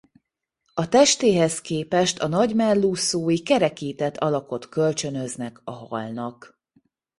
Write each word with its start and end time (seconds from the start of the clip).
A 0.73 0.89
testéhez 0.89 1.61
képest 1.61 2.19
a 2.19 2.27
nagy 2.27 2.55
mellúszói 2.55 3.41
kerekített 3.43 4.17
alakot 4.17 4.69
kölcsönöznek 4.69 5.61
a 5.63 5.71
halnak. 5.71 6.61